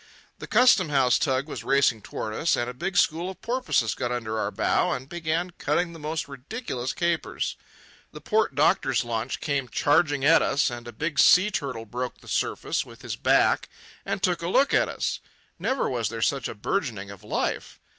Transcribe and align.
The 0.39 0.47
custom 0.47 0.89
house 0.89 1.19
tug 1.19 1.47
was 1.47 1.63
racing 1.63 2.01
toward 2.01 2.33
us 2.33 2.55
and 2.55 2.67
a 2.67 2.73
big 2.73 2.97
school 2.97 3.29
of 3.29 3.39
porpoises 3.43 3.93
got 3.93 4.11
under 4.11 4.39
our 4.39 4.49
bow 4.49 4.89
and 4.93 5.07
began 5.07 5.51
cutting 5.51 5.93
the 5.93 5.99
most 5.99 6.27
ridiculous 6.27 6.91
capers. 6.91 7.55
The 8.11 8.19
port 8.19 8.55
doctor's 8.55 9.05
launch 9.05 9.39
came 9.41 9.69
charging 9.69 10.25
out 10.25 10.41
at 10.41 10.41
us, 10.41 10.71
and 10.71 10.87
a 10.87 10.91
big 10.91 11.19
sea 11.19 11.51
turtle 11.51 11.85
broke 11.85 12.17
the 12.17 12.27
surface 12.27 12.83
with 12.83 13.03
his 13.03 13.15
back 13.15 13.69
and 14.03 14.23
took 14.23 14.41
a 14.41 14.47
look 14.49 14.73
at 14.73 14.89
us. 14.89 15.19
Never 15.59 15.87
was 15.87 16.09
there 16.09 16.23
such 16.23 16.47
a 16.47 16.55
burgeoning 16.55 17.11
of 17.11 17.23
life. 17.23 17.79